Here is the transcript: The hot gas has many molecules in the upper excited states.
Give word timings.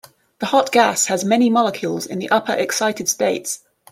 The 0.39 0.47
hot 0.47 0.71
gas 0.71 1.05
has 1.05 1.23
many 1.23 1.51
molecules 1.51 2.07
in 2.07 2.17
the 2.17 2.27
upper 2.31 2.53
excited 2.53 3.07
states. 3.07 3.61